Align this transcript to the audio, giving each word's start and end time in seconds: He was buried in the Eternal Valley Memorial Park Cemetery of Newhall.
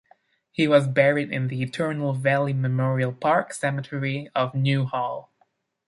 He 0.51 0.67
was 0.67 0.87
buried 0.87 1.31
in 1.31 1.47
the 1.47 1.61
Eternal 1.61 2.13
Valley 2.13 2.53
Memorial 2.53 3.13
Park 3.13 3.53
Cemetery 3.53 4.31
of 4.35 4.55
Newhall. 4.55 5.29